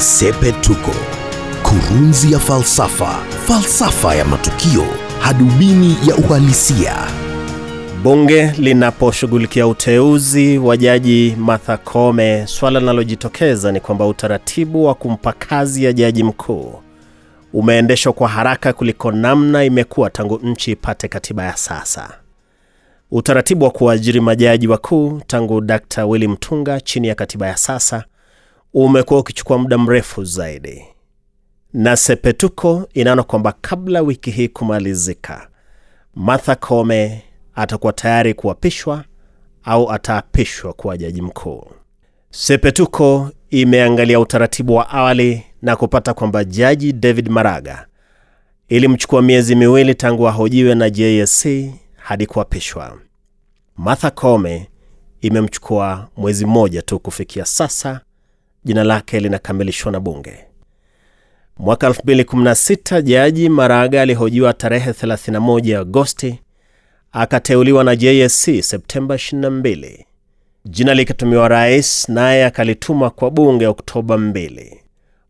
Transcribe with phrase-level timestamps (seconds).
[0.00, 0.90] Sepetuko,
[1.62, 3.06] kurunzi ya falsafa,
[3.46, 4.84] falsafa ya matukio,
[5.20, 6.94] hadubini ya uhalisia.
[8.02, 15.84] Bunge linaposhughulikia uteuzi wa jaji Martha Koome, swala linalojitokeza ni kwamba utaratibu wa kumpa kazi
[15.84, 16.74] ya jaji mkuu
[17.52, 22.10] umeendeshwa kwa haraka kuliko namna imekuwa tangu nchi ipate katiba ya sasa.
[23.10, 26.04] Utaratibu wa kuajiri majaji wakuu tangu Dr.
[26.04, 28.04] Willy Mtunga chini ya katiba ya sasa
[28.74, 30.84] umekuwa ukichukua muda mrefu zaidi,
[31.72, 35.48] na Sepetuko inaona kwamba kabla wiki hii kumalizika,
[36.14, 37.22] Martha Koome
[37.54, 39.04] atakuwa tayari kuapishwa
[39.64, 41.66] au ataapishwa kuwa jaji mkuu.
[42.30, 47.86] Sepetuko imeangalia utaratibu wa awali na kupata kwamba jaji David Maraga
[48.68, 51.46] ilimchukua miezi miwili tangu ahojiwe na JSC
[51.96, 52.98] hadi kuapishwa.
[53.76, 54.68] Martha Koome
[55.20, 58.00] imemchukua mwezi mmoja tu kufikia sasa.
[58.64, 60.34] Jina lake linakamilishwa na bunge.
[61.58, 66.40] Mwaka 2016 jaji Maraga alihojiwa tarehe 31 Agosti,
[67.12, 70.04] akateuliwa na JSC Septemba 22,
[70.64, 74.76] jina likitumiwa rais, naye akalituma kwa bunge Oktoba 2.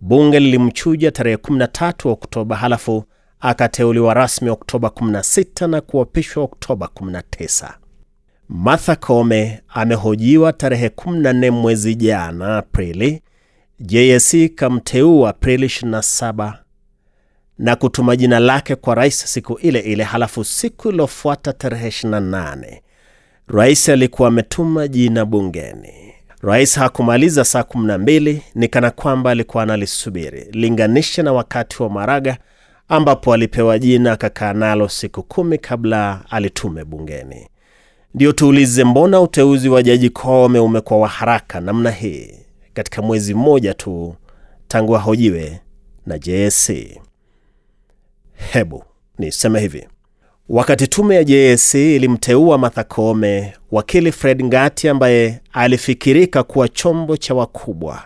[0.00, 3.04] Bunge lilimchuja tarehe 13 Oktoba, halafu
[3.40, 7.74] akateuliwa rasmi Oktoba 16 na kuapishwa Oktoba 19.
[8.48, 13.22] Martha Koome amehojiwa tarehe 14 mwezi jana Aprili.
[13.80, 16.52] JSC kamteua Aprili 27
[17.58, 22.80] na kutuma jina lake kwa rais siku ile ile, halafu siku iliyofuata tarehe 28
[23.48, 26.12] rais alikuwa ametuma jina bungeni.
[26.42, 30.48] Rais hakumaliza saa 12, ni kana kwamba alikuwa analisubiri.
[30.52, 32.38] Linganisha na wakati wa Maraga
[32.88, 37.48] ambapo alipewa jina akakaa nalo siku kumi kabla alitume bungeni.
[38.14, 42.45] Ndio tuulize, mbona uteuzi wa jaji Koome umekuwa wa haraka namna hii
[42.76, 44.14] katika mwezi mmoja tu
[44.68, 45.60] tangu ahojiwe
[46.06, 46.70] na JSC?
[48.52, 48.84] Hebu
[49.18, 49.88] niseme hivi.
[50.48, 57.34] Wakati tume ya JSC ilimteua Martha Koome, wakili Fred Ngati ambaye alifikirika kuwa chombo cha
[57.34, 58.02] wakubwa,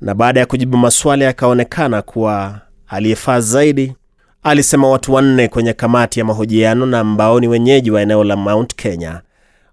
[0.00, 3.94] na baada ya kujibu maswali akaonekana kuwa aliyefaa zaidi,
[4.42, 8.74] alisema watu wanne kwenye kamati ya mahojiano na ambao ni wenyeji wa eneo la Mount
[8.74, 9.20] Kenya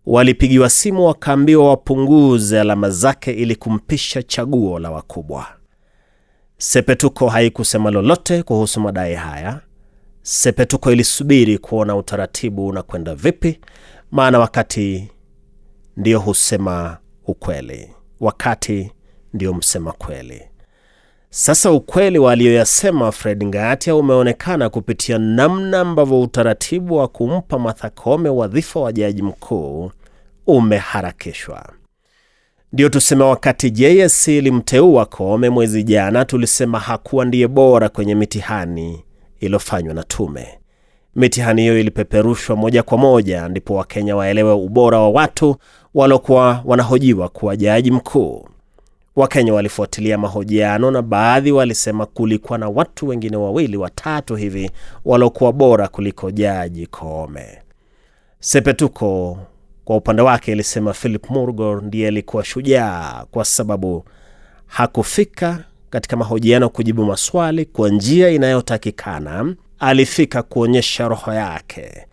[0.05, 5.47] walipigiwa simu wakaambiwa wapunguze alama zake ili kumpisha chaguo la wakubwa.
[6.57, 9.61] Sepetuko haikusema lolote kuhusu madai haya.
[10.21, 13.59] Sepetuko ilisubiri kuona utaratibu unakwenda vipi,
[14.11, 15.11] maana wakati
[15.97, 16.97] ndio husema
[17.27, 17.89] ukweli,
[18.19, 18.91] wakati
[19.33, 20.41] ndio msema kweli.
[21.35, 28.29] Sasa ukweli wa aliyoyasema Fred Ngatia umeonekana kupitia namna ambavyo utaratibu wa kumpa Martha Koome
[28.29, 29.91] wadhifa wa jaji mkuu
[30.47, 31.69] umeharakishwa.
[32.73, 39.03] Ndio tuseme, wakati JSC ilimteua Koome mwezi jana, tulisema hakuwa ndiye bora kwenye mitihani
[39.39, 40.47] iliyofanywa na tume.
[41.15, 45.55] Mitihani hiyo ilipeperushwa moja kwa moja, ndipo Wakenya waelewe ubora wa watu
[45.93, 48.47] waliokuwa wanahojiwa kuwa jaji mkuu.
[49.15, 54.71] Wakenya walifuatilia mahojiano na baadhi walisema kulikuwa na watu wengine wawili watatu hivi
[55.05, 57.59] waliokuwa bora kuliko jaji Koome.
[58.39, 59.37] Sepetuko
[59.85, 64.05] kwa upande wake ilisema Philip Murgor ndiye alikuwa shujaa kwa sababu
[64.67, 69.55] hakufika katika mahojiano kujibu maswali kwa njia inayotakikana.
[69.79, 72.07] Alifika kuonyesha roho yake,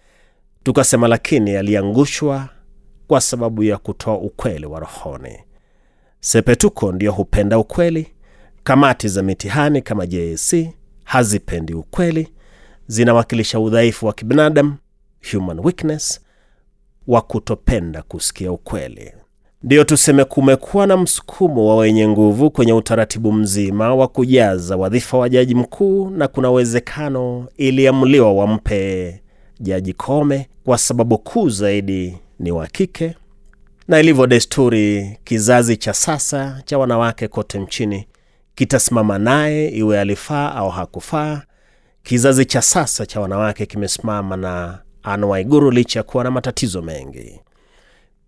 [0.62, 2.49] tukasema, lakini aliangushwa
[3.09, 5.38] kwa sababu ya kutoa ukweli wa rohoni.
[6.20, 8.06] Sepetuko ndio hupenda ukweli.
[8.64, 10.54] Kamati za mitihani kama JSC
[11.04, 12.28] hazipendi ukweli,
[12.86, 14.75] zinawakilisha udhaifu wa kibinadamu,
[15.32, 16.20] human weakness,
[17.06, 19.12] wa kutopenda kusikia ukweli.
[19.62, 25.28] Ndiyo tuseme kumekuwa na msukumo wa wenye nguvu kwenye utaratibu mzima wa kujaza wadhifa wa
[25.28, 29.20] jaji mkuu, na kuna uwezekano iliamuliwa wampe
[29.60, 33.14] jaji Koome kwa sababu kuu zaidi ni wa kike
[33.90, 38.06] na ilivyo desturi, kizazi cha sasa cha wanawake kote nchini
[38.54, 41.42] kitasimama naye iwe alifaa au hakufaa.
[42.02, 47.40] Kizazi cha sasa cha wanawake kimesimama na Anne licha ya kuwa na matatizo mengi.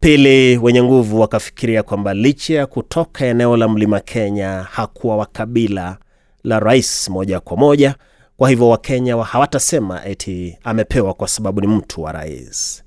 [0.01, 5.99] Pili, wenye nguvu wakafikiria kwamba licha ya kutoka eneo la mlima Kenya hakuwa wa kabila
[6.45, 7.95] la rais moja kwa moja,
[8.37, 12.82] kwa hivyo Wakenya hawatasema eti amepewa kwa sababu ni mtu wa rais.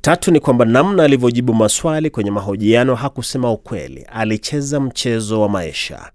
[0.00, 6.10] Tatu ni kwamba namna alivyojibu maswali kwenye mahojiano hakusema ukweli, alicheza mchezo wa maisha.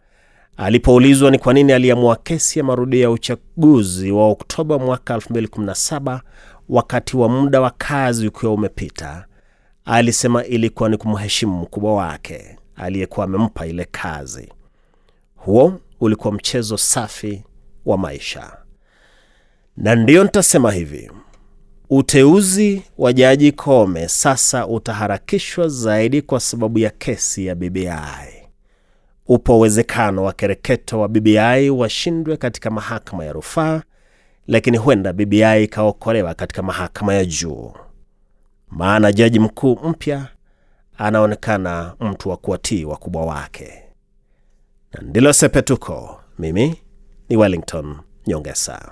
[0.58, 6.20] Alipoulizwa ni kwa nini aliamua kesi ya marudio ya uchaguzi wa Oktoba mwaka 2017
[6.70, 9.26] wakati wa muda wa kazi ukiwa umepita,
[9.86, 14.50] alisema ilikuwa ni kumheshimu mkubwa wake aliyekuwa amempa ile kazi.
[15.36, 17.44] Huo ulikuwa mchezo safi
[17.86, 18.58] wa maisha,
[19.78, 21.12] na ndiyo nitasema hivi,
[21.90, 28.44] uteuzi wa Jaji Koome sasa utaharakishwa zaidi kwa sababu ya kesi ya BBI.
[29.28, 33.82] Upo uwezekano wa kereketo wa BBI washindwe katika mahakama ya rufaa,
[34.48, 37.74] lakini huenda BBI ikaokolewa katika mahakama ya juu,
[38.70, 40.28] maana jaji mkuu mpya
[40.98, 43.84] anaonekana mtu wa kuwatii wakubwa wake.
[44.94, 46.20] Na ndilo Sepetuko.
[46.40, 46.76] Mimi
[47.30, 47.98] ni Wellington
[48.28, 48.92] Nyongesa.